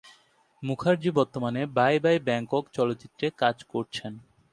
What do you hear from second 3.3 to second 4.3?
কাজ করেছেন।